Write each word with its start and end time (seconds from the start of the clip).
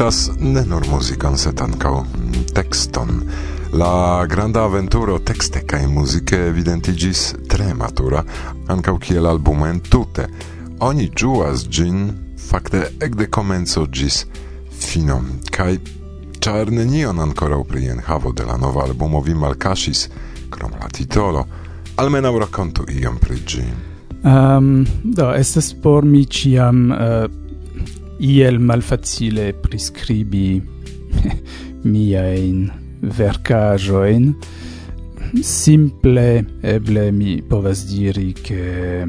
prezentas 0.00 0.30
ne 0.40 0.64
nur 0.64 0.82
muzikan, 0.90 1.36
sed 1.36 1.60
ankaŭ 1.60 2.04
tekston. 2.54 3.08
La 3.72 4.26
granda 4.26 4.62
aventuro 4.64 5.18
texte 5.18 5.60
kaj 5.60 5.82
muzike 5.92 6.36
evidentiĝis 6.36 7.34
tre 7.48 7.74
matura, 7.76 8.22
ankaŭ 8.72 8.94
kiel 8.98 9.26
albumo 9.28 9.66
entute. 9.66 10.24
Oni 10.80 11.10
ĝuas 11.16 11.66
ĝin 11.68 12.08
fakte 12.48 12.80
ekde 13.00 13.26
komenco 13.26 13.84
ĝis 13.92 14.24
fino, 14.72 15.20
kaj 15.52 15.76
ĉar 16.40 16.72
nenion 16.72 17.20
ankoraŭ 17.20 17.60
pri 17.68 17.90
enhavo 17.92 18.32
de 18.32 18.48
la 18.48 18.56
nova 18.56 18.86
albumo 18.88 19.20
vi 19.20 19.34
malkaŝis, 19.34 20.06
krom 20.50 20.80
la 20.80 20.88
titolo, 20.88 21.44
almenaŭ 21.96 22.38
rakontu 22.46 22.88
iom 22.88 23.20
pri 23.20 23.36
ĝi. 23.46 23.66
Um, 24.24 24.86
do, 25.04 25.28
estas 25.36 25.74
por 25.82 26.08
mi 26.08 26.24
ĉiam 26.24 26.88
uh, 26.88 27.28
iel 28.20 28.60
malfacile 28.60 29.52
prescribi 29.64 30.60
miain 31.92 32.68
vercajoin, 33.00 34.34
simple 35.42 36.44
eble 36.62 37.10
mi 37.12 37.40
povas 37.42 37.86
diri 37.88 38.32
che 38.32 39.06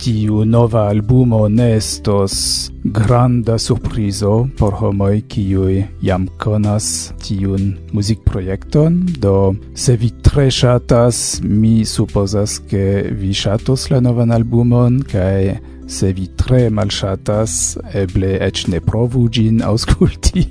tiu 0.00 0.44
nova 0.44 0.88
albumo 0.88 1.46
nestos 1.48 2.70
granda 2.82 3.58
surprizo 3.58 4.48
por 4.56 4.72
homoi 4.72 5.20
kiui 5.28 5.84
jam 6.00 6.24
konas 6.40 7.12
tiun 7.20 7.76
muzikprojekton 7.92 8.96
do 9.20 9.52
se 9.74 9.98
vi 10.00 10.08
tre 10.24 10.48
ŝatas 10.48 11.42
mi 11.44 11.84
supozas 11.84 12.56
ke 12.70 13.12
vi 13.12 13.34
ŝatos 13.36 13.90
la 13.92 14.00
novan 14.00 14.32
albumon 14.32 15.02
kaj 15.12 15.58
Se 15.90 16.12
vi 16.14 16.28
tre 16.38 16.68
malŝatas, 16.70 17.54
eble 17.98 18.36
eĉ 18.46 18.68
ne 18.70 18.80
provu 18.84 19.24
ĝin 19.28 19.62
aŭskulti. 19.66 20.44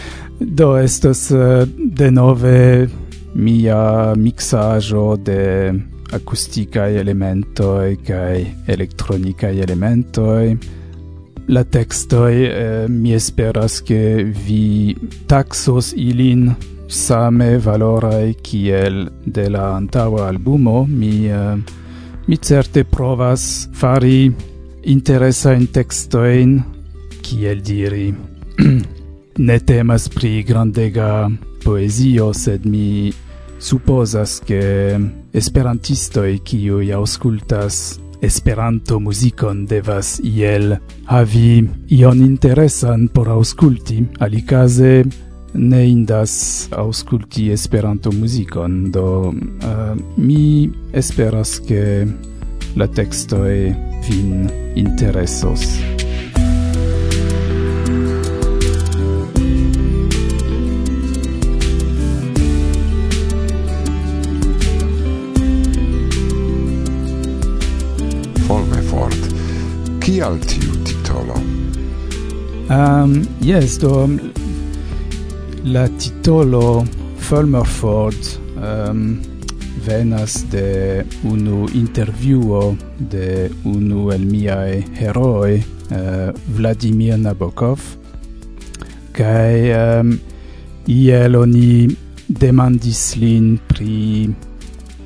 Do 0.58 0.74
estos 0.76 1.30
uh, 1.32 1.62
denove 2.02 2.88
mia 3.34 4.12
mixaĵo 4.18 5.06
de 5.24 5.40
akustikaj 6.12 6.90
elementoj 7.00 7.96
kaj 8.06 8.44
elektronikaj 8.74 9.54
elementoj. 9.64 10.56
La 11.48 11.64
tekstoj 11.64 12.34
eh, 12.46 12.84
mi 12.88 13.14
esperas 13.16 13.80
ke 13.82 14.22
vi 14.46 14.94
taksos 15.26 15.90
ilin 15.96 16.52
same 16.92 17.56
valoraj 17.64 18.34
kiel 18.46 19.08
de 19.26 19.48
la 19.50 19.72
antaŭa 19.74 20.28
albumo 20.28 20.84
mi 20.86 21.26
eh, 21.26 21.56
mi 22.28 22.36
certe 22.36 22.84
provas 22.84 23.68
fari 23.74 24.51
interesa 24.84 25.52
in 25.52 25.70
textoin 25.70 26.62
kiel 27.22 27.60
diri. 27.62 28.12
Ne 29.32 29.56
temas 29.64 30.10
pri 30.12 30.42
grandega 30.44 31.30
poezio 31.64 32.32
sed 32.36 32.66
mi 32.68 33.08
supposas 33.58 34.42
che 34.44 35.00
esperantistoi 35.32 36.42
kiu 36.44 36.82
aŭskultas 36.92 37.78
Esperanto 38.22 39.00
muzikon 39.00 39.64
devas 39.66 40.20
iel 40.22 40.76
havi 41.10 41.64
ion 41.90 42.20
interesan 42.22 43.08
por 43.10 43.26
aŭskulti. 43.34 43.96
Alikaze 44.22 45.02
ne 45.54 45.80
indas 45.88 46.68
aŭskulti 46.70 47.48
Esperanto 47.50 48.12
muzikon 48.14 48.92
do 48.94 49.06
uh, 49.32 49.96
mi 50.16 50.70
esperas 50.94 51.56
ke 51.66 51.82
la 52.76 52.86
textoe 52.86 53.74
vin 54.08 54.50
interesos. 54.74 55.64
Forme 68.46 68.82
fort, 68.88 69.28
kial 70.00 70.38
tiu 70.46 70.78
titolo? 70.84 71.36
Um, 72.68 73.22
yes, 73.40 73.78
do 73.78 74.08
la 75.64 75.88
titolo 75.98 76.84
Fulmerford 77.18 78.38
um, 78.56 79.31
venas 79.86 80.44
de 80.50 81.04
unu 81.24 81.66
interviuo 81.74 82.76
de 82.98 83.50
unu 83.64 84.10
el 84.12 84.24
miaj 84.26 84.82
herooj 84.98 85.52
uh, 85.54 85.64
eh, 85.96 86.30
Vladimir 86.56 87.18
Nabokov 87.18 87.80
kaj 89.12 89.56
um, 89.78 90.14
iel 90.86 91.36
oni 91.36 91.88
demandis 92.28 93.02
lin 93.20 93.58
pri 93.68 94.30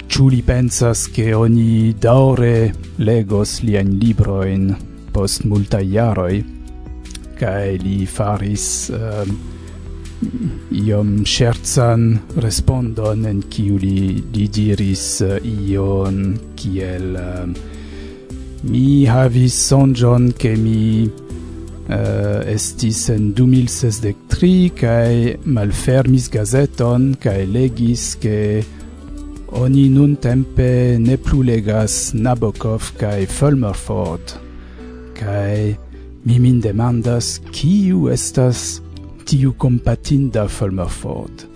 ĉu 0.06 0.28
li 0.34 0.42
pensas 0.46 1.06
ke 1.16 1.32
oni 1.34 1.94
daŭre 2.00 2.54
legos 2.98 3.58
liajn 3.66 3.96
librojn 4.02 4.70
post 5.12 5.44
multaj 5.48 5.84
jaroj 5.96 6.34
kaj 7.40 7.76
li 7.82 7.98
faris 8.06 8.66
uh, 8.92 9.24
iom 10.72 11.24
scherzan 11.28 12.18
respondon 12.40 13.26
en 13.28 13.42
kiu 13.52 13.76
li, 13.80 14.22
li 14.32 14.46
diris 14.48 15.20
eh, 15.26 15.38
ion 15.44 16.20
kiel 16.56 17.16
eh, 17.20 17.46
mi 18.66 19.04
havis 19.06 19.56
sonjon 19.68 20.30
ke 20.40 20.54
mi 20.58 21.04
uh, 21.06 22.40
estis 22.50 23.04
en 23.12 23.28
2063 23.36 24.72
kaj 24.80 25.12
malfermis 25.44 26.30
gazeton 26.32 27.12
kaj 27.22 27.44
legis 27.52 28.08
ke 28.22 28.38
oni 29.60 29.86
nun 29.92 30.16
tempe 30.16 30.96
ne 30.98 31.18
plu 31.20 31.44
legas 31.46 32.14
Nabokov 32.16 32.90
kaj 32.98 33.28
Fulmerford 33.36 34.34
kaj 35.20 35.76
mi 36.26 36.40
min 36.42 36.58
demandas 36.64 37.36
kiu 37.52 38.08
estas 38.10 38.80
tiu 39.26 39.52
compatinda 39.58 40.46
Fulmerford. 40.48 41.46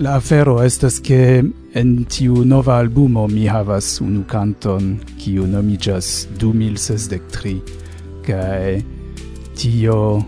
La 0.00 0.16
afero 0.16 0.62
estas 0.62 0.98
che 1.00 1.44
en 1.74 2.04
tiu 2.10 2.42
nova 2.44 2.78
albumo 2.78 3.26
mi 3.28 3.46
havas 3.46 4.00
unu 4.00 4.24
canton 4.26 4.96
kiu 5.18 5.46
nomigas 5.46 6.26
2063 6.40 7.54
kaj 8.26 8.82
tio 9.54 10.22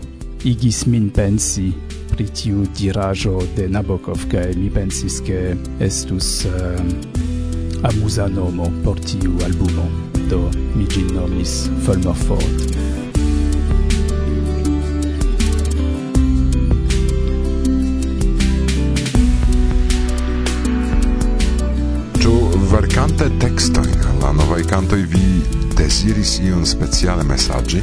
igis 0.45 0.85
min 0.85 1.09
pensi 1.09 1.73
pri 2.13 2.29
tiu 2.31 2.63
dirajo 2.77 3.41
de 3.57 3.67
Nabokov 3.67 4.27
kaj 4.31 4.53
mi 4.55 4.69
pensis 4.71 5.19
ke 5.27 5.57
estus 5.79 6.45
ehm, 6.45 6.93
uh, 7.83 7.89
amusa 7.89 8.29
nomo 8.31 8.71
por 8.83 8.99
tiu 8.99 9.35
albumo 9.43 9.89
do 10.29 10.47
mi 10.75 10.87
gin 10.87 11.15
nomis 11.17 11.67
Fulmerford. 11.83 13.02
desiris 26.03 26.39
iun 26.43 26.65
speciale 26.65 27.23
messaggi? 27.23 27.79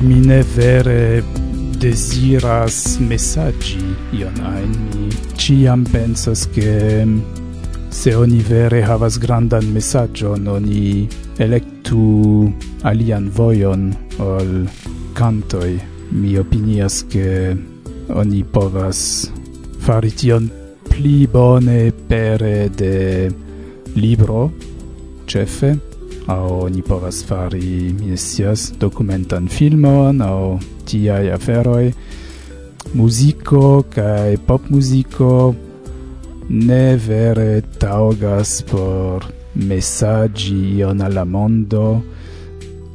Mi 0.00 0.20
ne 0.20 0.44
vere 0.54 1.24
desiras 1.82 2.98
messaggi 3.00 3.82
ion 4.14 4.36
ein. 4.46 4.70
Mi 4.94 5.08
ciam 5.34 5.82
pensas 5.82 6.46
che 6.54 7.02
mm, 7.04 7.18
se 7.90 8.14
oni 8.14 8.38
vere 8.46 8.84
havas 8.86 9.18
grandan 9.18 9.72
messaggion, 9.74 10.46
oni 10.46 11.08
electu 11.38 12.52
alian 12.82 13.26
voion 13.30 13.90
ol 14.18 14.68
cantoi. 15.12 15.74
Mi 16.10 16.36
opinias 16.38 17.02
che 17.10 17.56
oni 18.06 18.44
povas 18.44 19.32
fari 19.78 20.14
tion 20.14 20.46
pli 20.86 21.26
bone 21.26 21.90
pere 22.06 22.70
de 22.70 23.34
libro, 23.94 24.52
cefe, 25.26 25.93
au 26.26 26.68
ni 26.68 26.82
povas 26.82 27.22
fari, 27.24 27.92
misias, 27.92 28.72
documentan 28.78 29.44
dokumentan 29.44 29.48
filmon 29.48 30.20
au 30.20 30.58
tiaj 30.88 31.28
aferoj, 31.34 31.92
muziko 32.94 33.84
kaj 33.92 34.36
popmuziko 34.46 35.54
ne 36.48 36.96
vere 36.96 37.62
taŭgas 37.80 38.62
por 38.70 39.24
mesaĝi 39.54 40.78
ion 40.78 41.00
al 41.00 41.14
la 41.14 41.24
mondo. 41.24 42.02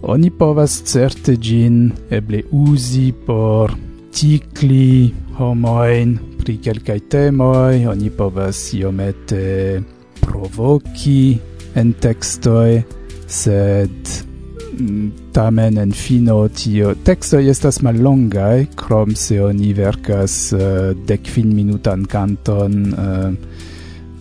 Oni 0.02 0.30
povas 0.32 0.82
certe 0.88 1.36
ĝin 1.36 1.90
eble 2.10 2.44
uzi 2.52 3.12
por 3.26 3.74
tikli 4.16 5.12
homojn 5.38 6.18
pri 6.40 6.58
kelkaj 6.64 7.00
temoj, 7.12 7.86
oni 7.92 8.10
povas 8.10 8.62
iomete 8.74 9.82
provoki 10.22 11.38
en 11.76 11.94
tekstoj, 11.94 12.99
sed 13.30 14.10
mm, 14.80 15.12
tamen 15.34 15.78
en 15.78 15.92
fino 15.94 16.42
tio 16.50 16.96
texto 17.06 17.40
estas 17.40 17.82
mallongaj 17.86 18.66
krom 18.76 19.16
se 19.16 19.38
oni 19.44 19.74
verkas 19.78 20.54
eh, 20.54 20.60
uh, 20.60 21.06
dekvin 21.08 21.54
minutan 21.56 22.06
kanton 22.10 22.80
eh, 22.94 23.28
uh, 23.30 23.60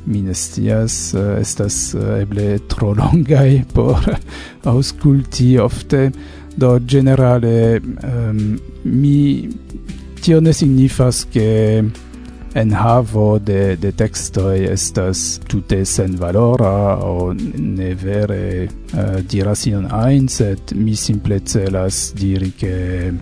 minestias 0.09 1.15
uh, 1.15 1.21
eh, 1.21 1.41
estas 1.41 1.95
uh, 1.95 2.21
eble 2.21 2.59
tro 2.69 2.95
longa 3.01 3.45
por 3.75 4.05
aŭskulti 4.73 5.57
ofte. 5.59 6.11
Do 6.59 6.79
generale 6.81 7.79
um, 7.79 8.59
mi 8.85 9.49
tio 10.21 10.41
ne 10.41 10.53
signifas 10.53 11.23
ke 11.31 11.85
enhavo 12.55 13.39
de, 13.39 13.77
de 13.77 13.93
textoi 13.93 14.65
estas 14.73 15.41
tute 15.49 15.85
sen 15.85 16.17
valora 16.17 16.99
o 17.05 17.33
ne 17.35 17.95
vere 17.95 18.69
uh, 18.69 19.19
diras 19.21 19.67
ion 19.67 19.89
ajn, 19.91 20.29
sed 20.29 20.73
mi 20.75 20.97
simple 20.97 21.41
celas 21.45 22.13
diri 22.17 22.53
che 22.57 23.13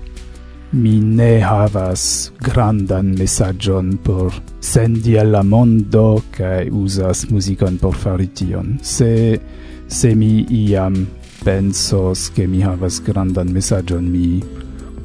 mi 0.70 1.00
ne 1.00 1.40
havas 1.40 2.32
grandan 2.40 3.14
messagion 3.18 3.98
por 4.02 4.34
sendi 4.60 5.16
al 5.18 5.30
la 5.30 5.42
mondo 5.42 6.22
kaj 6.36 6.68
uzas 6.70 7.26
muzikon 7.30 7.78
por 7.78 7.94
fari 7.94 8.26
tion. 8.34 8.78
Se, 8.82 9.38
se 9.86 10.14
mi 10.14 10.44
iam 10.50 11.06
pensos 11.44 12.30
che 12.34 12.46
mi 12.46 12.60
havas 12.62 13.00
grandan 13.02 13.52
messagion, 13.52 14.10
mi 14.10 14.42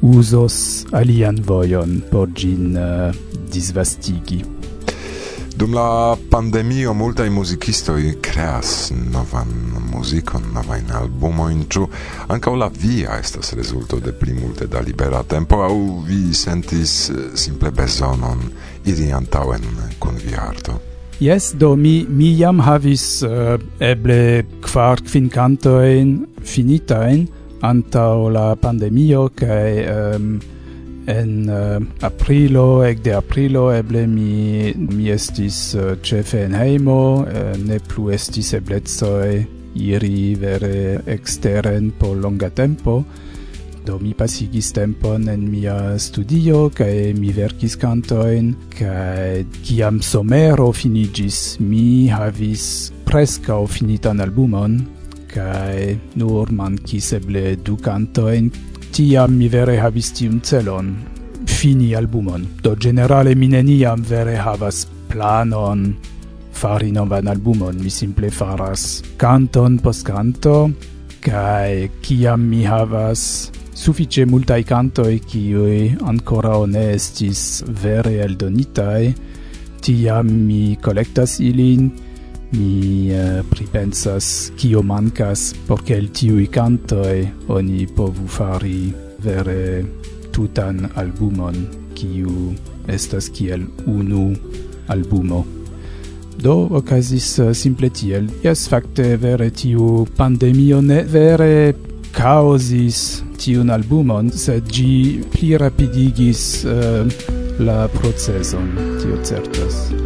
usos 0.02 0.84
alian 0.92 1.38
vojon 1.46 2.02
por 2.10 2.28
gin 2.34 2.76
uh, 2.76 3.14
disvastigi. 3.52 4.42
Dum 5.56 5.74
la 5.74 6.16
pandemio 6.30 6.94
multaj 6.94 7.28
muzikistoj 7.30 8.14
kreas 8.20 8.90
novan 9.12 9.50
muzikon, 9.92 10.42
novajn 10.54 10.90
albumojn, 10.98 11.60
ĉu 11.68 11.84
ankaŭ 12.34 12.54
la 12.58 12.70
via 12.82 13.18
estas 13.20 13.52
rezulto 13.52 14.00
de 14.00 14.12
pli 14.12 14.34
multe 14.34 14.66
da 14.66 14.80
libera 14.80 15.22
tempo, 15.22 15.60
aŭ 15.62 15.76
vi 16.08 16.34
sentis 16.34 17.10
eh, 17.10 17.28
simple 17.38 17.70
bezonon 17.70 18.42
iri 18.90 19.12
antaŭen 19.12 19.68
kun 20.02 20.18
via 20.24 20.48
arto? 20.48 20.80
Yes, 21.20 21.52
do 21.54 21.76
mi, 21.76 22.06
mi 22.08 22.32
jam 22.38 22.58
havis 22.60 23.22
uh, 23.22 23.54
eble 23.78 24.42
kvar 24.64 25.04
kvin 25.06 25.28
kantojn 25.30 26.16
finitajn, 26.42 27.28
antau 27.62 28.28
la 28.28 28.56
pandemio 28.56 29.28
kai 29.34 29.86
um, 29.86 29.94
ehm, 29.94 30.40
en 31.06 31.48
uh, 31.50 31.82
aprilo 32.06 32.84
ec 32.86 33.02
de 33.02 33.14
aprilo 33.14 33.72
eble 33.74 34.06
mi 34.06 34.72
mi 34.74 35.10
estis 35.10 35.74
eh, 35.74 35.82
uh, 35.82 35.96
chefe 36.02 36.44
en 36.44 36.54
heimo 36.54 37.22
uh, 37.22 37.26
eh, 37.26 37.56
ne 37.58 37.78
plu 37.78 38.10
estis 38.14 38.52
eblezoi 38.54 39.42
iri 39.74 40.34
vere 40.36 41.02
exteren 41.06 41.92
po 41.98 42.12
longa 42.14 42.50
tempo. 42.50 43.02
Do 43.82 43.98
mi 43.98 44.12
pasigis 44.14 44.70
tempon 44.72 45.26
en 45.28 45.48
mia 45.50 45.98
studio 45.98 46.68
kaj 46.70 47.14
mi 47.18 47.32
verkis 47.34 47.74
kantojn 47.76 48.52
kaj 48.76 49.42
kiam 49.64 49.98
somero 50.02 50.70
finigis 50.72 51.58
mi 51.58 52.06
havis 52.12 52.92
preskaŭ 53.08 53.66
finitan 53.66 54.20
albumon 54.20 55.01
kai 55.32 55.98
nur 56.20 56.52
man 56.52 56.76
kiseble 56.78 57.56
du 57.64 57.76
cantoin, 57.76 58.50
tiam 58.92 59.36
mi 59.38 59.48
vere 59.48 59.78
havis 59.80 60.12
tiun 60.16 60.40
celon, 60.44 60.92
fini 61.46 61.92
albumon. 61.96 62.46
Do 62.62 62.74
generale 62.76 63.34
mi 63.34 63.48
neniam 63.48 64.04
vere 64.04 64.36
havas 64.36 64.86
planon 65.08 65.94
fari 66.52 66.92
novan 66.92 67.28
albumon, 67.32 67.80
mi 67.80 67.90
simple 67.90 68.30
faras 68.30 69.02
canton 69.16 69.78
post 69.78 70.04
canto, 70.06 70.70
kai 71.20 71.88
kiam 72.04 72.48
mi 72.50 72.62
havas 72.68 73.50
suffice 73.82 74.24
multae 74.30 74.62
cantoi 74.62 75.18
cioi 75.30 75.96
ancora 76.10 76.58
onestis 76.58 77.64
vere 77.82 78.18
eldonitai, 78.26 79.14
tiam 79.82 80.28
mi 80.46 80.76
collectas 80.76 81.40
ilin, 81.40 81.88
mi 82.52 83.10
uh, 83.12 83.40
pripensas 83.48 84.52
kio 84.56 84.82
mancas 84.82 85.52
por 85.66 85.82
che 85.82 85.94
il 85.94 86.10
tiui 86.10 86.48
cantoi 86.48 87.32
oni 87.46 87.86
povu 87.86 88.26
fari 88.26 88.92
vere 89.18 89.84
tutan 90.30 90.90
albumon 90.94 91.56
kiu 91.94 92.52
estas 92.86 93.30
kiel 93.30 93.66
unu 93.86 94.32
albumo. 94.88 95.46
Do 96.42 96.68
ocasis 96.70 97.38
eh, 97.38 97.54
simple 97.54 97.90
tiel. 97.90 98.28
jes 98.42 98.66
fakte 98.68 99.16
vere 99.16 99.50
tiu 99.50 100.06
pandemio 100.16 100.80
ne 100.80 101.02
vere 101.04 101.74
causis 102.12 103.22
tiun 103.38 103.70
albumon, 103.70 104.30
sed 104.30 104.68
gi 104.68 105.22
pli 105.32 105.56
rapidigis 105.58 106.64
uh, 106.64 107.06
la 107.58 107.88
proceson, 107.88 108.70
tio 109.00 109.18
certas. 109.24 110.01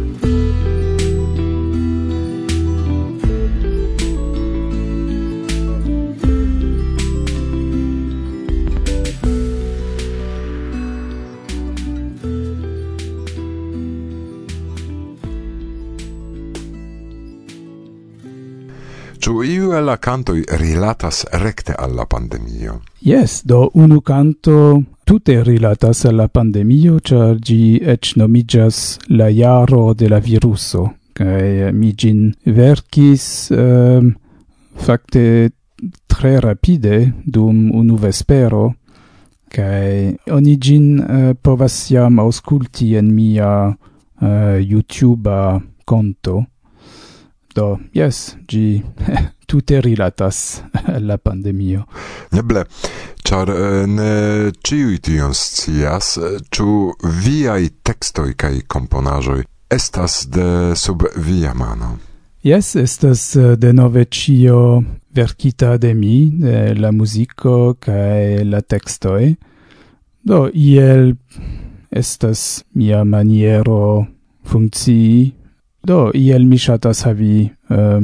la 19.87 19.97
cantoi 19.97 20.43
rilatas 20.45 21.23
recte 21.31 21.73
alla 21.73 22.05
pandemio. 22.05 22.81
Yes, 22.99 23.45
do 23.45 23.69
unu 23.73 24.01
canto 24.01 24.83
tute 25.05 25.43
rilatas 25.43 26.03
alla 26.03 26.27
pandemio, 26.27 26.97
char 26.99 27.37
gi 27.39 27.79
ec 27.79 28.17
nomigas 28.19 28.97
la 29.07 29.29
jaro 29.31 29.93
de 29.93 30.09
la 30.09 30.19
viruso, 30.19 30.83
cae 31.15 31.71
mi 31.71 31.93
gin 31.95 32.33
verkis 32.43 33.47
um, 33.55 34.11
facte 34.75 35.23
tre 36.05 36.33
rapide 36.43 37.13
dum 37.23 37.71
unu 37.71 37.95
vespero, 37.95 38.75
cae 39.47 40.17
oni 40.35 40.57
gin 40.59 40.99
uh, 40.99 41.31
povas 41.39 41.87
jam 41.87 42.19
ausculti 42.19 42.91
en 42.99 43.13
mia 43.15 43.53
uh, 43.71 44.59
YouTube-a 44.59 45.61
conto, 45.85 46.43
do 47.57 47.67
yes 47.93 48.35
gi 48.47 48.83
tute 49.49 49.81
rilatas 49.81 50.61
la 51.09 51.17
pandemio. 51.17 51.85
Eble. 52.31 52.65
Ĉar 53.27 53.49
eh, 53.51 53.85
ne 53.91 54.11
ĉiuj 54.63 54.99
tion 55.07 55.33
scias 55.35 56.15
eh, 56.17 56.37
ĉu 56.53 56.73
viaj 57.23 57.61
tekstoj 57.87 58.33
kaj 58.39 58.53
komponaĵoj 58.75 59.41
estas 59.71 60.27
de 60.31 60.75
sub 60.79 61.03
via 61.15 61.53
mano? 61.53 61.97
Yes, 62.43 62.75
estas 62.75 63.35
eh, 63.35 63.55
de 63.59 63.73
nove 63.73 64.05
cio 64.05 64.83
verkita 65.15 65.77
de 65.77 65.93
mi, 65.93 66.29
de 66.31 66.75
la 66.77 66.91
musico 66.91 67.73
cae 67.79 68.43
la 68.45 68.61
textoi. 68.61 69.33
Do, 70.27 70.47
iel 70.53 71.15
estas 71.91 72.63
mia 72.75 73.03
maniero 73.03 74.05
funcii 74.47 75.36
Do, 75.87 76.09
iel 76.13 76.43
mi 76.45 76.57
shatas 76.59 77.05
havi 77.07 77.45
uh, 77.71 78.01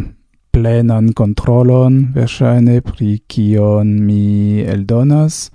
plenan 0.53 1.11
controlon, 1.17 2.13
versaine, 2.15 2.79
pri 2.81 3.17
kion 3.27 3.97
mi 4.05 4.63
eldonas, 4.63 5.49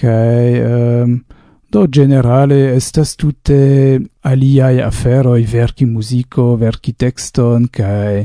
kai... 0.00 0.60
um, 0.64 1.14
eh, 1.14 1.40
do 1.74 1.88
generale 1.88 2.76
estas 2.76 3.16
tutte 3.16 3.98
aliai 4.22 4.78
aferoj, 4.78 5.40
verki 5.50 5.86
musico, 5.90 6.54
verki 6.56 6.92
texton, 6.94 7.66
kai 7.66 8.22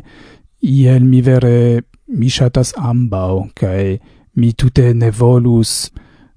iel 0.62 1.02
mi 1.02 1.24
vere 1.26 1.82
mi 2.14 2.30
shatas 2.30 2.76
ambau, 2.78 3.48
kai 3.58 3.98
mi 4.38 4.54
tutte 4.54 4.94
ne 4.94 5.10
volus 5.10 5.90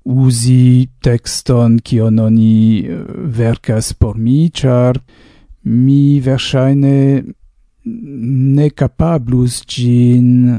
uzi 0.08 0.88
texton 1.04 1.76
kion 1.84 2.18
oni 2.18 2.80
eh, 2.80 3.04
verkas 3.40 3.92
por 3.92 4.16
mi, 4.16 4.48
ĉar 4.48 4.96
mi 5.64 6.20
verŝajne 6.20 6.96
ne 7.84 8.68
kapablus 8.70 9.62
ĝin 9.66 10.58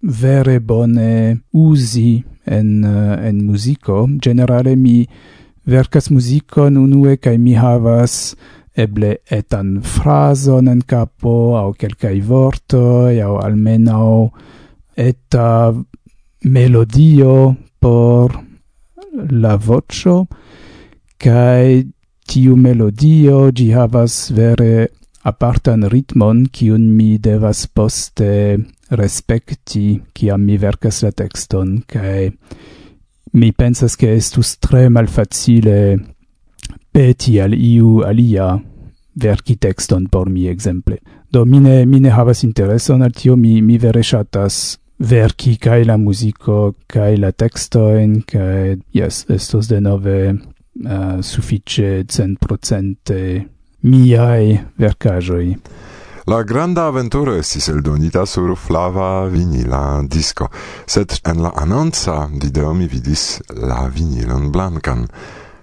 vere 0.00 0.60
bone 0.60 1.40
uzi 1.52 2.22
en 2.46 2.84
eh, 2.84 3.28
en 3.28 3.44
muziko 3.46 4.06
generale 4.22 4.76
mi 4.76 5.06
verkas 5.66 6.10
muzikon 6.10 6.76
unue 6.76 7.16
kaj 7.16 7.36
mi 7.38 7.54
havas 7.54 8.34
eble 8.74 9.16
etan 9.30 9.80
frazon 9.82 10.68
en 10.68 10.80
capo 10.80 11.56
au 11.58 11.72
kelkai 11.72 12.20
vorto 12.20 12.82
au 13.06 13.36
almeno 13.38 14.30
eta 14.96 15.74
melodio 16.44 17.56
por 17.80 18.38
la 19.30 19.56
vocio 19.56 20.26
kai 21.18 21.84
tiu 22.30 22.54
melodio 22.56 23.50
gi 23.50 23.70
havas 23.74 24.30
vere 24.36 24.88
apartan 25.26 25.82
ritmon 25.90 26.44
kiun 26.54 26.84
mi 26.96 27.18
devas 27.18 27.66
poste 27.66 28.30
respekti 29.00 30.00
kiam 30.14 30.44
mi 30.46 30.58
verkas 30.64 31.02
la 31.02 31.10
texton 31.10 31.80
kaj 31.90 32.30
mi 33.32 33.50
pensas 33.52 33.96
ke 33.96 34.12
estus 34.16 34.56
tre 34.62 34.88
malfacile 34.88 35.78
peti 36.92 37.40
al 37.42 37.54
iu 37.54 38.00
alia 38.06 38.52
verki 39.20 39.56
texton 39.56 40.06
por 40.06 40.30
mi 40.30 40.46
ekzemple. 40.48 40.98
Do 41.30 41.44
mi 41.44 41.60
ne 41.60 41.84
mi 41.86 42.00
ne 42.00 42.10
havas 42.10 42.44
intereson 42.46 43.02
al 43.02 43.12
tio 43.12 43.36
mi 43.36 43.60
mi 43.62 43.78
vere 43.78 44.02
ŝatas 44.02 44.78
verki 45.10 45.56
kaj 45.56 45.84
la 45.90 45.96
muziko 45.96 46.74
kaj 46.86 47.12
la 47.16 47.30
tekstoen 47.32 48.20
kaj 48.22 48.76
jes 48.94 49.24
estos 49.28 49.68
denove 49.70 50.34
uh, 50.84 51.20
suffice 51.20 52.04
cent 52.06 52.38
procente 52.38 53.48
miai 53.80 54.58
vercajoi. 54.76 55.56
La 56.24 56.42
granda 56.44 56.86
avventura 56.86 57.34
estis 57.40 57.68
eldonita 57.72 58.26
sur 58.26 58.54
flava 58.54 59.26
vinila 59.26 60.02
disco, 60.06 60.50
sed 60.86 61.16
en 61.24 61.40
la 61.42 61.50
anonca 61.56 62.28
video 62.30 62.74
mi 62.74 62.86
vidis 62.86 63.40
la 63.56 63.88
vinilon 63.88 64.50
blancan. 64.50 65.06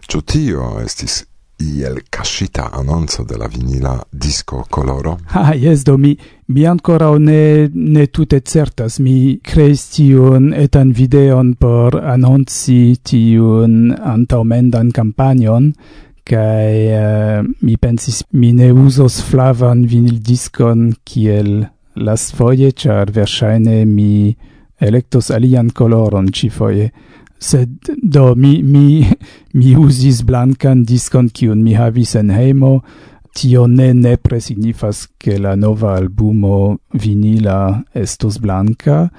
Ciò 0.08 0.22
tio 0.24 0.80
estis 0.82 1.22
iel 1.58 2.04
cascita 2.10 2.72
annonzo 2.72 3.24
della 3.24 3.48
vinila 3.48 4.06
disco 4.10 4.66
coloro? 4.70 5.20
Ah, 5.28 5.54
yes, 5.54 5.84
do 5.84 5.98
mi, 5.98 6.18
mi 6.48 6.66
ancora 6.66 7.16
ne, 7.18 7.70
ne 7.72 8.08
tutte 8.08 8.42
certas. 8.42 9.00
Mi 9.00 9.40
creis 9.42 9.90
tiun 9.90 10.54
etan 10.54 10.92
videon 10.92 11.56
por 11.58 11.96
annonzi 11.96 13.00
tiun 13.02 13.96
antaumendan 13.98 14.92
campagnon, 14.92 15.72
kai 16.28 16.88
uh, 16.92 17.40
eh, 17.40 17.42
mi 17.64 17.78
pensis 17.78 18.24
mi 18.32 18.52
ne 18.52 18.70
usos 18.72 19.22
flavan 19.24 19.86
vinil 19.88 20.20
discon 20.20 20.92
kiel 21.04 21.64
las 21.96 22.32
foie, 22.36 22.74
char 22.74 23.12
versaine 23.12 23.86
mi 23.86 24.36
electos 24.78 25.32
alian 25.32 25.72
coloron 25.72 26.28
ci 26.32 26.50
foie 26.50 26.92
sed 27.40 27.92
do 28.02 28.36
mi 28.36 28.64
mi 28.64 29.06
mi 29.60 29.76
uzis 29.76 30.24
blankan 30.26 30.84
diskon 30.86 31.30
kiun 31.30 31.64
mi 31.64 31.74
havis 31.74 32.16
en 32.16 32.30
hejmo 32.30 32.82
tio 33.38 33.68
ne 33.68 33.94
nepre 33.94 34.42
signifas 34.42 35.08
ke 35.22 35.38
la 35.38 35.56
nova 35.56 35.96
albumo 35.98 36.78
vinila 36.94 37.84
estos 37.94 38.40
blanka 38.42 39.10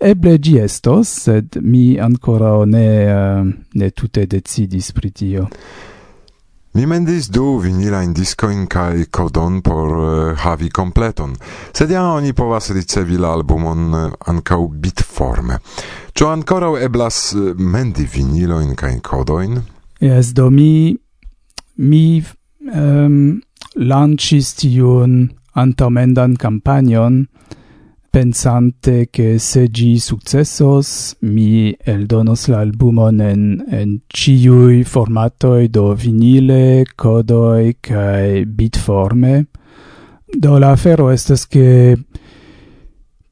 eble 0.00 0.36
gi 0.38 0.58
estos 0.58 1.08
sed 1.24 1.56
mi 1.62 1.98
ancora 1.98 2.52
ne 2.66 2.86
uh, 3.14 3.42
ne 3.74 3.90
tute 3.90 4.26
decidis 4.26 4.92
pri 4.92 5.10
tio 5.10 5.48
Mi 6.74 6.86
mendis 6.90 7.28
du 7.30 7.60
vinila 7.62 8.00
in 8.02 8.12
disco 8.12 8.48
in 8.50 8.66
kai 8.66 9.06
codon 9.08 9.60
por 9.62 9.90
uh, 9.94 10.36
havi 10.36 10.70
completon. 10.70 11.36
sed 11.72 11.90
ja 11.90 12.02
oni 12.02 12.32
povas 12.32 12.70
ricevi 12.70 13.16
l'albumon 13.16 13.78
albumon 13.78 13.94
eh, 13.94 14.06
uh, 14.06 14.12
ancau 14.26 14.68
bitforme. 14.68 15.60
Ĉu 16.14 16.28
ankoraŭ 16.30 16.76
eblas 16.78 17.16
eh, 17.34 17.54
mendi 17.58 18.04
vinilojn 18.06 18.76
kaj 18.78 18.92
kodojn? 19.02 19.56
Jes, 19.98 20.28
do 20.36 20.46
mi 20.46 20.94
mi 21.82 22.22
um, 22.70 23.16
lanĉis 23.74 24.52
tiun 24.60 25.16
antaŭmendan 25.58 26.36
kampanjon 26.38 27.16
pensante 28.14 29.08
che 29.10 29.40
se 29.42 29.64
gi 29.66 29.98
successos 29.98 31.16
mi 31.34 31.74
eldonos 31.82 32.46
la 32.46 32.60
albumon 32.62 33.18
en, 33.18 33.42
en 33.66 33.98
ciui 34.06 34.84
formatoi 34.84 35.66
do 35.66 35.88
vinile, 35.98 36.84
codoi 36.94 37.74
cae 37.80 38.44
bitforme. 38.46 39.48
Do 40.30 40.58
la 40.62 40.70
afero 40.78 41.10
estes 41.10 41.48
che 41.48 41.98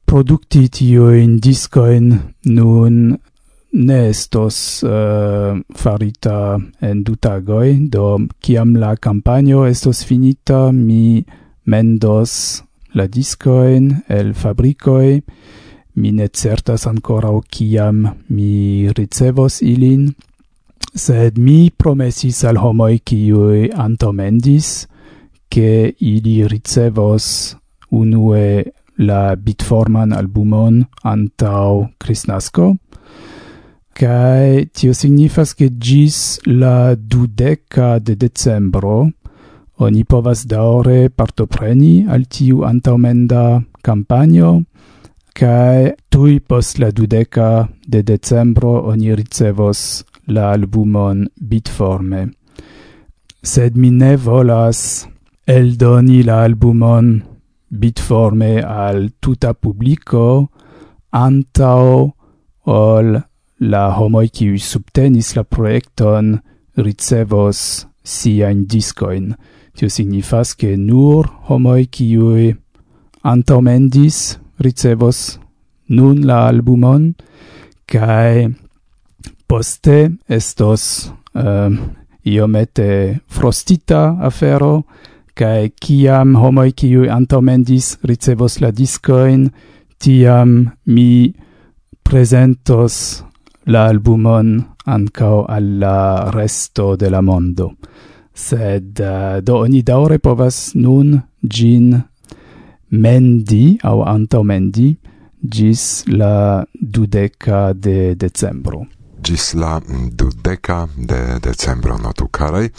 produkti 0.05 0.67
tiujn 0.69 1.39
diskojn 1.41 2.11
nun 2.45 3.17
ne 3.73 3.97
estos 4.09 4.83
uh, 4.85 5.57
farita 5.75 6.59
en 6.81 7.01
du 7.03 7.15
tagoi 7.15 7.89
do 7.89 8.19
kiam 8.39 8.75
la 8.77 8.95
campagno 8.95 9.65
estos 9.65 10.03
finita, 10.05 10.71
mi 10.71 11.25
mendos 11.65 12.63
la 12.93 13.07
discoin 13.07 14.03
el 14.07 14.33
fabricoi, 14.33 15.23
mi 15.95 16.11
ne 16.11 16.27
certas 16.27 16.85
o 16.85 17.41
kiam 17.49 18.13
mi 18.29 18.89
ricevos 18.93 19.61
ilin, 19.61 20.13
sed 20.93 21.37
mi 21.37 21.71
promesis 21.71 22.43
al 22.43 22.57
homoi 22.57 22.99
kiui 22.99 23.71
antomendis, 23.73 24.87
che 25.49 25.95
ili 25.99 26.47
ricevos 26.47 27.55
unue 27.89 28.73
la 28.97 29.35
bitforman 29.35 30.13
albumon 30.13 30.83
antau 31.03 31.89
Christnasco. 31.97 32.75
Kai 33.93 34.69
tio 34.73 34.93
signifas 34.93 35.53
che 35.53 35.69
gis 35.77 36.39
la 36.45 36.95
dudeca 36.95 37.99
de 37.99 38.15
decembro 38.15 39.11
oni 39.83 40.03
povas 40.05 40.45
daure 40.45 41.09
partopreni 41.09 42.05
al 42.07 42.27
tiu 42.29 42.63
antaumenda 42.63 43.63
campanio, 43.81 44.61
cae 45.33 45.95
tui 46.09 46.39
post 46.39 46.79
la 46.79 46.91
dudeca 46.91 47.67
de 47.87 48.03
decembro 48.03 48.83
oni 48.91 49.15
ricevos 49.15 50.03
la 50.27 50.51
albumon 50.53 51.25
bitforme. 51.35 52.29
Sed 53.41 53.75
mi 53.75 53.89
ne 53.91 54.15
volas 54.15 55.07
eldoni 55.47 56.23
la 56.23 56.43
albumon 56.45 57.09
bitforme 57.73 58.61
al 58.61 59.13
tuta 59.19 59.53
publico 59.53 60.51
antao 61.09 62.15
ol 62.69 63.15
la 63.63 63.83
homoi 63.97 64.29
qui 64.29 64.57
subtenis 64.59 65.33
la 65.35 65.43
proiecton 65.43 66.35
ricevos 66.75 67.87
siain 68.03 68.65
discoin. 68.65 69.33
Tio 69.73 69.89
signifas 69.89 70.55
che 70.55 70.75
nur 70.77 71.29
homoi 71.49 71.87
qui 71.87 72.53
antao 73.23 73.61
mendis 73.61 74.37
ricevos 74.59 75.39
nun 75.87 76.21
la 76.25 76.47
albumon, 76.47 77.13
cae 77.85 78.49
poste 79.47 80.17
estos 80.27 81.11
um, 81.33 81.77
iomete 82.23 83.21
frostita 83.27 84.17
afero, 84.19 84.85
cae 85.33 85.71
ciam 85.81 86.35
homoi 86.35 86.71
ciui 86.77 87.09
antomendis 87.09 87.97
ricevos 88.03 88.59
la 88.61 88.71
discoin, 88.71 89.49
tiam 89.97 90.71
mi 90.85 91.33
presentos 92.03 93.23
la 93.65 93.87
albumon 93.89 94.61
ancao 94.85 95.45
alla 95.45 96.29
resto 96.31 96.95
de 96.95 97.09
la 97.09 97.21
mondo. 97.21 97.73
Sed 98.33 98.99
uh, 98.99 99.41
do 99.41 99.61
oni 99.61 99.83
daure 99.83 100.17
povas 100.19 100.73
nun 100.75 101.21
gin 101.41 101.93
mendi 102.89 103.77
au 103.83 104.03
antomendi 104.03 104.97
gis 105.43 106.03
la 106.07 106.65
dudeca 106.73 107.73
de 107.73 108.15
decembro. 108.15 108.85
Gis 109.23 109.53
la 109.53 109.79
mm, 109.79 110.09
dudeca 110.15 110.87
de 110.97 111.39
decembro 111.39 111.97
notu 111.97 112.27
carei. 112.31 112.69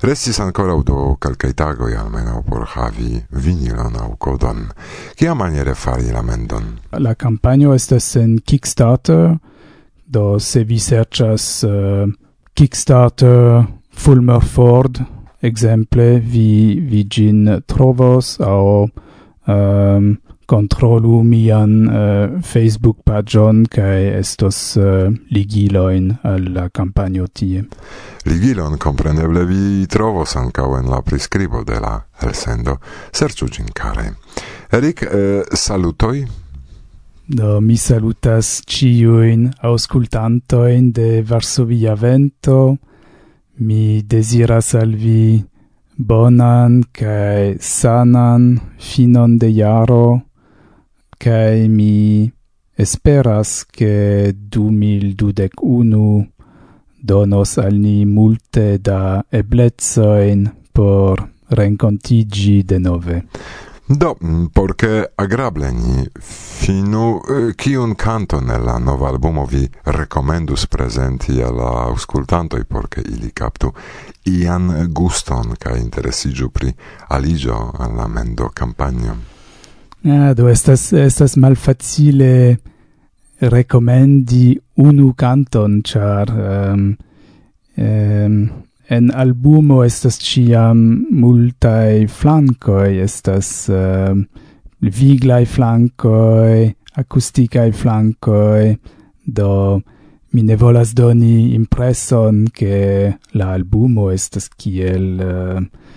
Restis 0.00 0.38
ancora 0.38 0.76
do 0.82 1.16
calcae 1.18 1.52
tagoi 1.54 1.94
almeno 1.94 2.42
por 2.46 2.68
havi 2.76 3.24
vinilon 3.30 3.96
au 3.96 4.16
codon. 4.16 4.68
Cia 5.16 5.34
maniere 5.34 5.74
fari 5.74 6.12
la 6.12 6.22
mendon? 6.22 6.78
La 6.90 7.14
campagno 7.14 7.74
estes 7.74 8.14
en 8.16 8.38
Kickstarter, 8.38 9.38
do 10.06 10.38
se 10.38 10.62
vi 10.64 10.78
sercias 10.78 11.64
uh, 11.64 11.70
eh, 11.70 12.06
Kickstarter 12.54 13.66
Fulmer 13.90 14.40
Ford, 14.40 15.02
exemple, 15.40 16.20
vi, 16.20 16.78
vi 16.80 17.06
gin 17.08 17.62
trovos 17.66 18.38
au... 18.40 18.88
Um, 19.48 19.54
ehm, 19.54 20.27
controlu 20.48 21.22
mian 21.22 21.72
uh, 21.86 22.40
Facebook 22.40 23.02
pagion 23.04 23.66
kai 23.68 24.08
estos 24.16 24.76
eh, 24.80 25.04
uh, 25.04 25.14
ligiloin 25.28 26.08
al 26.24 26.46
la 26.54 26.68
campagno 26.72 27.26
tie. 27.28 27.66
Ligilon 28.24 28.78
compreneble 28.80 29.44
vi 29.44 29.86
trovos 29.86 30.36
ancau 30.40 30.78
en 30.78 30.88
la 30.88 31.02
prescribo 31.04 31.60
de 31.68 31.76
la 31.84 31.98
elsendo. 32.24 32.78
Serĉu 33.12 33.48
gin 33.52 33.68
care. 33.74 34.14
Erik, 34.72 35.02
eh, 35.02 35.42
uh, 35.42 35.42
salutoi? 35.52 36.24
Do 37.28 37.60
mi 37.60 37.76
salutas 37.76 38.62
ciuin 38.64 39.50
auscultantoin 39.60 40.92
de 40.92 41.22
Varsovia 41.28 41.92
Vento. 41.94 42.78
Mi 43.60 44.00
desiras 44.00 44.72
al 44.74 44.96
vi 44.96 45.44
bonan 45.98 46.80
kai 46.92 47.58
sanan 47.60 48.54
finon 48.78 49.36
de 49.36 49.52
jaro 49.52 50.27
kai 51.18 51.68
mi 51.68 52.32
esperas 52.74 53.66
che 53.68 54.34
2021 54.34 56.30
donos 57.00 57.58
al 57.58 57.74
ni 57.74 58.04
multe 58.04 58.78
da 58.80 59.24
eblezoin 59.28 60.54
por 60.72 61.28
rencontigi 61.48 62.62
de 62.64 62.78
nove. 62.78 63.26
Do, 63.90 64.16
porque 64.52 65.12
agrable 65.14 65.72
ni 65.72 66.06
finu 66.20 67.20
eh, 67.24 67.54
kiun 67.54 67.90
eh, 67.90 67.96
canton 67.96 68.50
el 68.50 68.82
nova 68.82 69.08
albumo 69.08 69.46
vi 69.46 69.68
recomendus 69.84 70.66
presenti 70.66 71.40
alla 71.40 71.86
auscultantoi 71.88 72.64
porque 72.64 73.00
ili 73.00 73.32
captu 73.32 73.72
ian 74.24 74.88
guston 74.92 75.54
ca 75.58 75.74
interesigiu 75.76 76.50
pri 76.50 76.74
aligio 77.08 77.72
alla 77.78 78.06
mendo 78.06 78.50
campagno. 78.52 79.37
Ah, 80.10 80.32
do 80.32 80.48
estas, 80.48 80.92
estas 80.92 81.34
malfacile 81.36 82.56
recomendi 83.40 84.58
unu 84.80 85.12
canton, 85.12 85.82
char 85.84 86.30
um, 86.32 86.96
um, 87.76 88.36
en 88.88 89.10
albumo 89.12 89.82
estas 89.84 90.16
ciam 90.16 90.80
multae 91.12 92.06
flancoi, 92.08 93.02
estas 93.04 93.50
um, 93.68 94.24
viglai 94.80 95.44
flancoi, 95.44 96.72
acusticae 96.96 97.74
flancoi, 97.76 98.78
do 99.26 99.82
mi 100.32 100.42
ne 100.42 100.56
volas 100.56 100.94
doni 100.96 101.52
impresson 101.52 102.46
che 102.48 103.12
la 103.36 103.52
albumo 103.52 104.08
estas 104.10 104.48
kiel... 104.56 105.12
Uh, 105.20 105.87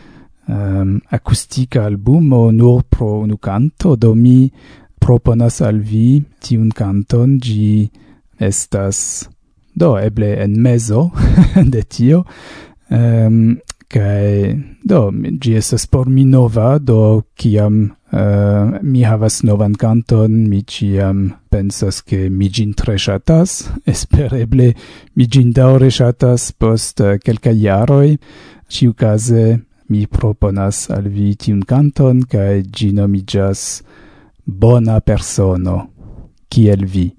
um, 0.48 1.00
acustica 1.10 1.86
albumo 1.86 2.52
nur 2.52 2.84
pro 2.90 3.22
unu 3.22 3.38
canto, 3.38 3.96
do 3.96 4.14
mi 4.16 4.52
proponas 5.00 5.62
al 5.62 5.80
vi 5.80 6.22
tiun 6.40 6.70
canton, 6.72 7.40
gi 7.42 7.90
estas, 8.40 9.30
do, 9.74 9.98
eble 9.98 10.36
en 10.44 10.60
mezo 10.62 11.10
de 11.74 11.84
tio, 11.84 12.24
ehm, 12.90 13.28
um, 13.28 13.58
kai 13.92 14.56
do 14.88 15.12
gi 15.42 15.58
estas 15.60 15.86
por 15.92 16.08
mi 16.08 16.24
nova 16.24 16.78
do 16.80 17.24
kiam 17.36 17.92
uh, 18.12 18.80
mi 18.82 19.04
havas 19.04 19.42
novan 19.44 19.76
kanton 19.76 20.32
mi 20.50 20.62
ciam 20.64 21.34
pensas 21.52 22.02
ke 22.08 22.30
mi 22.30 22.50
gin 22.50 22.74
tre 22.74 22.96
ŝatas. 22.98 23.58
Espereble 23.94 24.72
mi 25.16 25.28
gin 25.28 25.52
daŭre 25.52 25.92
ŝatas 25.92 26.52
post 26.52 27.04
uh, 27.04 27.18
kelkaj 27.20 27.58
jaroj. 27.66 28.16
Ĉiukaze 28.72 29.46
mi 29.92 30.06
proponas 30.08 30.86
al 30.96 31.10
vi 31.12 31.34
tiun 31.36 31.66
canton, 31.68 32.24
cae 32.32 32.62
ginomijas 32.64 33.82
Bona 34.46 35.00
Persono, 35.04 35.76
kiel 36.48 36.86
vi. 36.88 37.10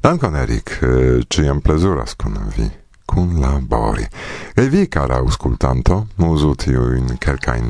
Dankon, 0.00 0.36
Erik, 0.36 0.78
eh, 0.82 1.24
ciam 1.28 1.60
plezuras 1.60 2.14
kun 2.14 2.36
vi 2.56 2.70
kun 3.06 3.40
labori. 3.40 4.06
E 4.54 4.68
vi, 4.68 4.88
cara 4.88 5.16
auscultanto, 5.16 6.08
usu 6.16 6.54
in 6.66 7.18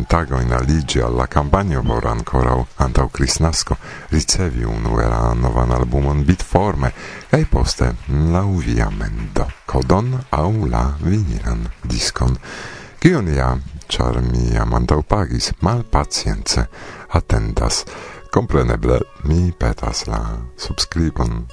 tago 0.06 0.40
in 0.40 0.52
aligi 0.52 1.00
alla 1.00 1.26
campagna 1.26 1.80
por 1.82 2.04
ancora 2.06 2.66
antau 2.76 3.08
Crisnasco 3.08 3.76
ricevi 4.08 4.64
un 4.64 4.84
uera 4.86 5.32
novan 5.34 5.70
albumon 5.70 6.24
bitforme 6.24 6.92
e 7.30 7.44
poste 7.44 7.94
la 8.06 8.42
via 8.42 8.90
mendo 8.90 9.52
codon 9.64 10.24
au 10.30 10.66
la 10.66 10.96
viniran 11.00 11.70
discon. 11.82 12.36
Cion 12.98 13.28
ia, 13.28 13.60
char 13.86 14.20
mi 14.20 14.56
amantau 14.56 15.02
pagis, 15.02 15.52
mal 15.60 15.84
pacience 15.84 16.68
attentas. 17.08 17.84
Compreneble, 18.30 19.00
mi 19.22 19.52
petas 19.52 20.06
la 20.06 20.40
subscribon 20.56 21.46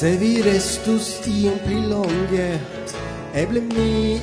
Se 0.00 0.16
vi 0.16 0.40
restus 0.42 1.20
iom 1.28 1.58
pli 1.60 1.80
longe 1.90 2.46
Eble 3.34 3.60
mi 3.60 4.18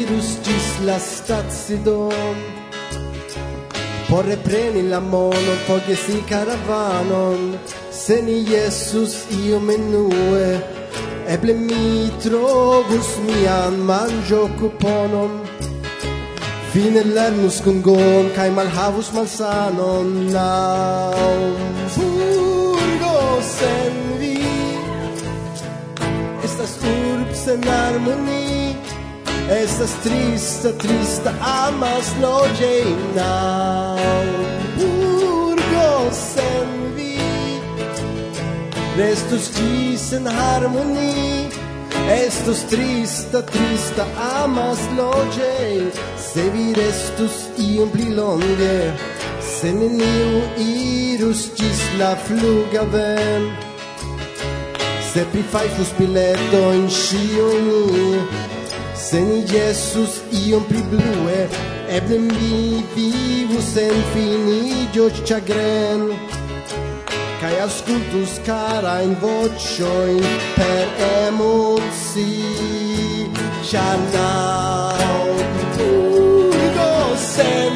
irus 0.00 0.38
gis 0.44 0.68
la 0.86 0.98
stazidon 0.98 2.36
Por 4.08 4.24
repreni 4.24 4.88
la 4.88 5.00
mono, 5.00 5.52
forgesi 5.66 6.24
caravanon. 6.28 7.58
Se 7.92 8.22
ni 8.22 8.44
Jesus 8.44 9.26
io 9.44 9.60
menue 9.60 10.60
Eble 11.28 11.54
mi 11.54 12.10
trovus 12.22 13.10
mian 13.26 13.76
mangio 13.86 14.48
cuponon. 14.58 15.32
Fine 16.72 17.02
lernus 17.04 17.60
kai 17.62 17.82
cae 18.34 18.50
malhavus 18.50 19.12
malsanon. 19.14 20.32
Naum 20.32 21.54
furgo 21.94 23.18
sen 23.42 24.09
en 27.52 27.62
harmoni 27.68 28.76
Estas 29.50 29.92
trista, 30.04 30.72
trista 30.82 31.30
amas 31.40 32.12
loge 32.22 32.76
nau 33.16 33.98
burgo 34.76 36.10
sen 36.12 36.70
vi 36.96 37.16
Restus 38.98 39.50
ĝi 39.56 39.98
sen 39.98 40.26
harmoni 40.26 41.40
Estus 42.10 42.64
trista, 42.70 43.42
trista 43.42 44.06
amas 44.42 44.80
loge. 44.96 45.90
Se 46.18 46.42
vi 46.50 46.72
restus 46.74 47.36
iom 47.58 47.90
pli 47.94 48.10
longe. 48.16 48.76
Se 49.52 49.70
neniu 49.72 50.42
irus 50.58 51.50
ĝis 51.54 51.82
la 52.00 52.14
flugavem 52.26 53.69
Se 55.10 55.24
prifajfus 55.32 55.88
biletojn 55.98 56.84
ĉiujn 56.94 57.70
Se 58.94 59.18
ni 59.26 59.40
Jesus 59.50 60.20
iom 60.44 60.62
pli 60.68 60.82
blue 60.92 61.38
Eble 61.96 62.18
mi 62.28 62.84
vivu 62.94 63.58
sen 63.72 63.96
finiĝo 64.12 65.08
ĉagren 65.26 66.06
cara 68.46 69.02
in 69.02 69.16
karajn 69.16 69.16
in 69.20 70.20
per 70.56 70.86
emozi 71.26 72.28
Ĉar 73.70 73.98
naŭ 74.14 75.20
go 76.76 76.92
sen 77.16 77.69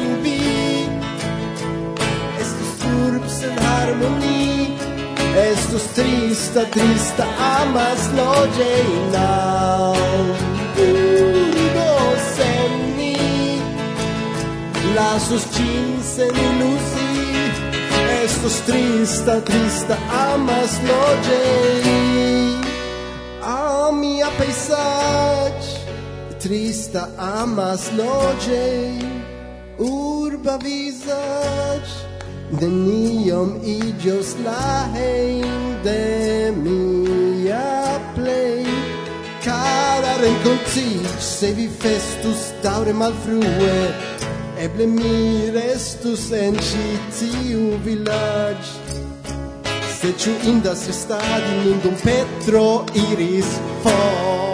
Jesús 5.75 5.93
trista, 5.93 6.63
trista, 6.71 7.25
amas 7.37 8.09
lo 8.13 8.45
llena. 8.55 9.93
Burgos 10.73 12.25
en 12.39 12.97
mí, 12.97 13.59
lazos 14.95 15.43
chins 15.51 16.19
en 16.19 16.33
ilusi. 16.47 17.13
estus 18.23 18.61
trista, 18.61 19.43
trista, 19.43 19.97
amas 20.31 20.79
lo. 20.87 21.03
A 23.43 23.91
mi 23.91 24.21
paisage, 24.37 25.71
trista, 26.39 27.09
amas 27.17 27.91
lo. 27.91 28.33
Urba 29.77 30.57
visage 30.57 32.04
neniom 32.61 33.55
igios 33.63 34.35
la 34.45 34.87
heim 34.93 35.55
de 35.83 36.51
mia 36.63 37.99
plei 38.15 38.65
cara 39.45 40.13
renkontiĝ 40.21 41.19
se 41.19 41.51
vi 41.57 41.67
festus 41.83 42.47
daŭre 42.63 42.93
malfrue 43.01 43.75
eble 44.65 44.87
mi 44.95 45.51
restus 45.57 46.31
en 46.39 46.57
ĉi 46.69 46.87
tiu 47.19 47.67
village 47.85 48.73
se 49.99 50.13
ciu 50.23 50.33
indas 50.53 50.87
restadi 50.87 51.53
nindum 51.65 51.95
Petro 52.07 52.67
iris 53.05 53.55
for. 53.83 54.44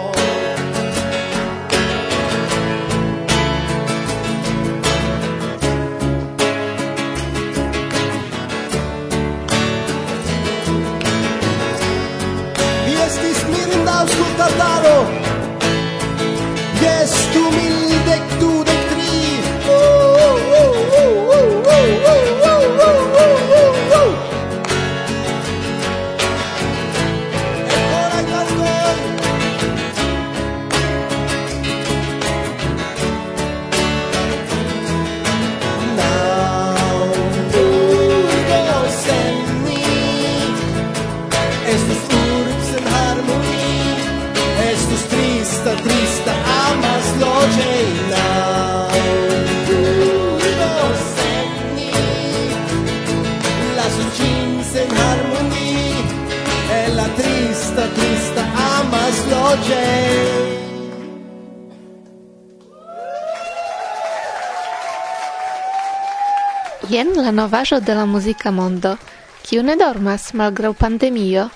Jen 66.92 67.12
la 67.16 67.32
novajo 67.32 67.80
de 67.80 67.94
la 67.94 68.04
muzika 68.04 68.50
mondo, 68.50 68.98
kiu 69.48 69.62
ne 69.64 69.78
dormas 69.80 70.34
malgraŭ 70.36 70.74
pandemio. 70.76 71.46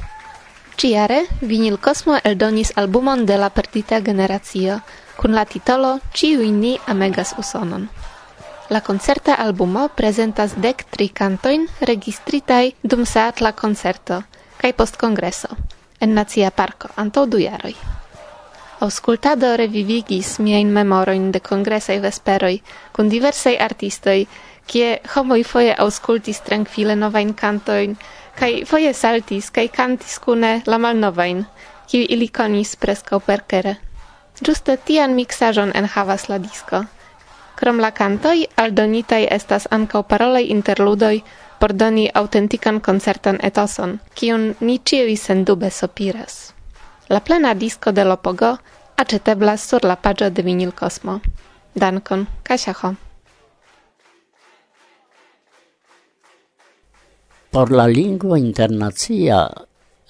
Ciare, 0.80 1.18
Vinil 1.42 1.76
Kosmo 1.76 2.16
eldonis 2.24 2.70
albumon 2.82 3.26
de 3.28 3.36
la 3.36 3.50
perdita 3.50 3.98
generacio 4.00 4.78
kun 5.18 5.36
la 5.36 5.44
titolo 5.44 5.98
Ciu 6.14 6.40
ni 6.52 6.78
amegas 6.86 7.34
Usonon. 7.36 7.84
La 8.70 8.80
concerta 8.80 9.34
albumo 9.34 9.88
prezentas 9.88 10.56
dek 10.56 10.86
tri 10.90 11.08
kantojn 11.08 11.68
registritaj 11.80 12.72
dum 12.82 13.04
Seatla 13.04 13.52
koncerto 13.52 14.22
kaj 14.56 14.72
post 14.72 14.96
kongreso 14.96 15.52
en 16.00 16.14
Nacia 16.14 16.50
Parko 16.50 16.88
antaŭ 16.96 17.26
du 17.26 17.44
jaroj. 17.44 17.76
Auscultado 18.80 19.52
revivigis 19.56 20.38
miajn 20.38 20.72
memorojn 20.72 21.30
de 21.32 21.40
kongresaj 21.40 22.00
vesperoj 22.00 22.58
kun 22.96 23.12
diversaj 23.12 23.58
artistoj 23.60 24.20
kie 24.66 24.98
homoj 25.14 25.42
foje 25.44 25.74
aŭskultis 25.84 26.42
trankvile 26.46 26.96
novajn 26.96 27.32
kantoin, 27.34 27.96
kaj 28.38 28.64
foje 28.70 28.92
saltis 28.94 29.50
kaj 29.50 29.68
kantis 29.78 30.18
kune 30.18 30.52
la 30.66 30.78
malnovajn, 30.78 31.44
kiu 31.88 32.04
ili 32.08 32.28
konis 32.28 32.76
preskaŭ 32.76 33.20
perkere. 33.30 33.76
Ĝuste 34.42 34.76
tian 34.76 35.14
mixażon 35.16 35.72
en 35.74 35.86
havas 35.94 36.28
la 36.28 36.38
disco. 36.38 36.84
Krom 37.56 37.80
la 37.80 37.90
kantoj, 37.90 38.38
aldonitaj 38.56 39.24
estas 39.38 39.68
ankaŭ 39.70 40.02
parolaj 40.02 40.44
interludoj 40.58 41.16
por 41.58 41.72
doni 41.72 42.06
aŭtentikan 42.20 42.80
koncertan 42.84 43.38
etoson, 43.48 43.98
kiun 44.14 44.52
ni 44.60 44.78
ĉiuj 44.78 45.16
sendube 45.20 45.70
sopiras. 45.70 46.52
La 47.08 47.20
plena 47.20 47.54
disco 47.54 47.92
de 47.92 48.04
Lopogo 48.04 48.56
aceteblas 48.96 49.68
sur 49.68 49.84
la 49.84 49.96
paĝo 49.96 50.30
de 50.30 50.42
Vinil 50.42 50.72
Cosmo. 50.72 51.20
Dankon, 51.74 52.26
Kasia 52.42 52.74
Por 57.56 57.70
la 57.72 57.86
lingua 57.88 58.38
internacia 58.38 59.50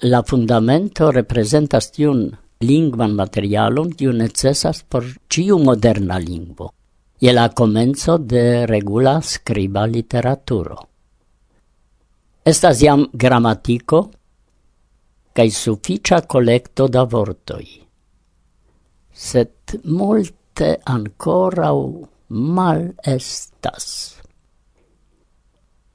la 0.01 0.19
fundamento 0.21 1.13
representas 1.13 1.85
tiun 1.95 2.25
lingvan 2.59 3.13
materialon 3.15 3.93
kiu 3.95 4.11
necesas 4.11 4.81
por 4.83 5.05
ciu 5.31 5.55
moderna 5.67 6.17
lingvo 6.19 6.67
je 7.21 7.31
la 7.31 7.45
comenzo 7.61 8.17
de 8.17 8.65
regula 8.65 9.21
scriba 9.21 9.85
literaturo. 9.85 10.77
Estas 12.43 12.83
jam 12.83 13.07
gramatiko 13.13 14.01
kaj 15.31 15.47
sufiĉa 15.61 16.21
kolekto 16.27 16.87
da 16.87 17.03
vortoj. 17.03 17.65
Sed 19.13 19.79
multe 19.85 20.75
ancora 20.83 21.71
mal 22.29 22.89
estas 23.17 24.06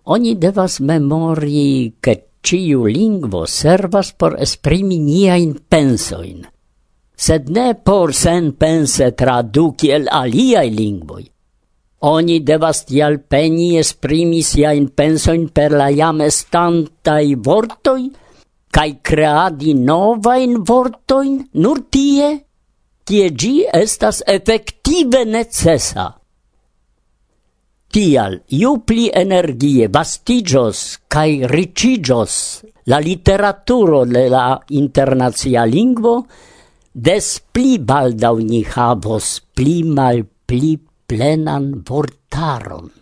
oni 0.04 0.34
devas 0.38 0.80
memori 0.80 1.94
che 2.00 2.28
ciu 2.42 2.86
lingvo 2.86 3.46
servas 3.46 4.12
por 4.12 4.34
esprimi 4.38 4.98
niain 4.98 5.54
pensoin, 5.68 6.42
sed 7.14 7.48
ne 7.48 7.74
por 7.74 8.10
sen 8.14 8.52
pense 8.58 9.12
traduci 9.14 9.92
el 9.94 10.08
aliai 10.10 10.70
lingvoi. 10.74 11.30
Oni 12.02 12.40
devas 12.42 12.82
tial 12.84 13.20
peni 13.30 13.78
esprimi 13.78 14.42
siain 14.42 14.88
pensoin 14.90 15.46
per 15.54 15.70
la 15.70 15.86
jam 15.94 16.18
estantai 16.20 17.36
vortoi, 17.38 18.10
cae 18.74 18.98
creadi 19.06 19.76
novain 19.78 20.64
vortoin 20.66 21.44
nur 21.62 21.84
tie, 21.94 22.42
tie 23.06 23.30
gi 23.30 23.54
estas 23.70 24.24
effective 24.26 25.22
necessa. 25.24 26.21
Tial, 27.92 28.38
iu 28.56 28.78
pli 28.88 29.10
energie 29.12 29.84
vastigios 29.92 30.78
cae 31.12 31.44
ricigios 31.50 32.36
la 32.88 32.98
literaturo 33.04 34.06
de 34.08 34.22
la 34.32 34.46
internazia 34.80 35.66
lingvo, 35.68 36.14
des 36.92 37.28
pli 37.52 37.76
baldau 37.76 38.40
ni 38.40 38.62
havos 38.64 39.28
pli 39.52 39.82
mal 39.84 40.24
pli 40.48 40.72
plenan 41.06 41.68
vortaron. 41.84 43.01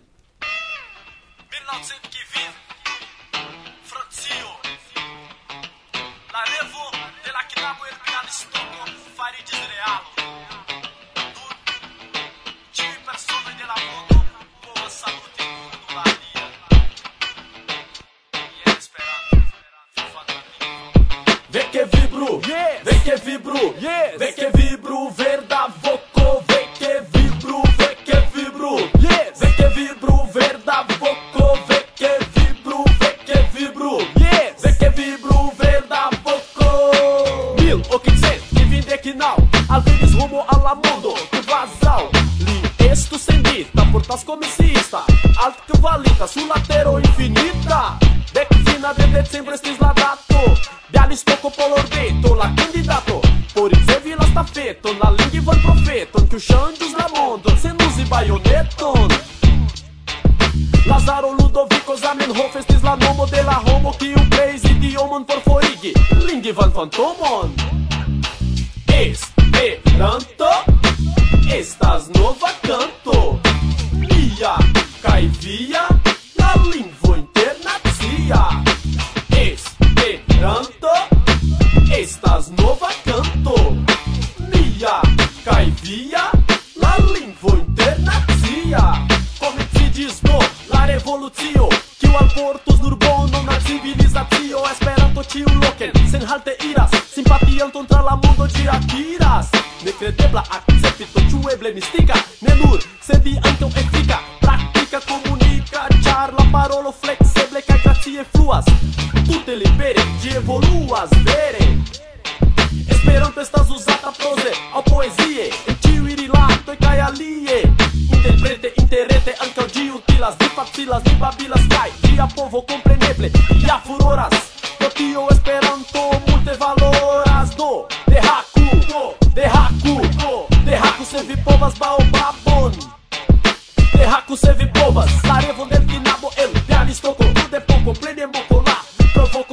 Vem 21.50 21.68
que 21.68 21.84
vibro, 21.84 22.40
yes. 22.46 22.84
vem 22.84 23.00
que 23.00 23.16
vibro, 23.16 23.74
yes. 23.80 24.18
vem 24.18 24.32
que 24.32 24.50
vibro 24.56 25.10
verdadeiro. 25.10 25.89
그럼 80.40 80.79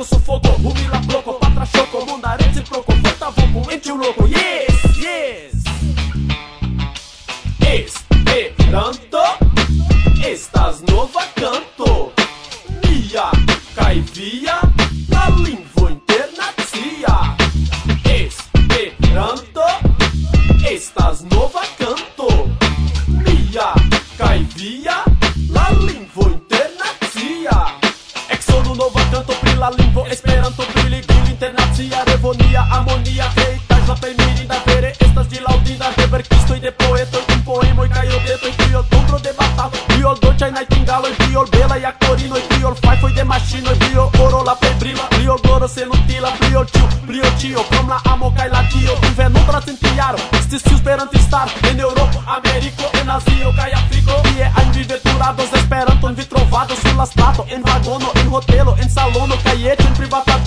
sofocó, 0.08 0.56
humila 0.58 1.00
bloco, 1.06 1.40
patra 1.40 1.66
choco, 1.66 2.06
mundarete 2.06 2.62
proco, 2.62 2.94
falta 3.04 3.30
voco, 3.30 3.72
ente 3.72 3.92
o 3.92 3.96
louco. 3.96 4.27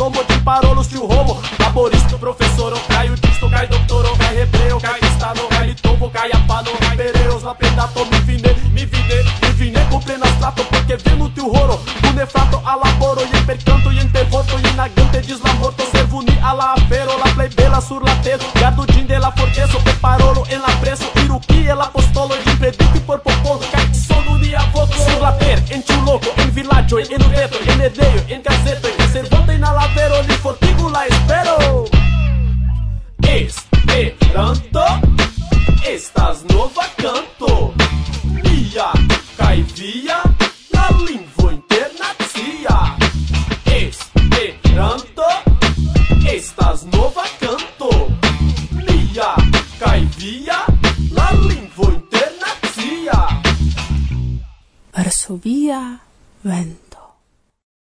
Tomo 0.00 0.24
de 0.24 0.38
parolos 0.38 0.86
que 0.88 0.96
o 0.96 1.06
Romo 1.06 1.38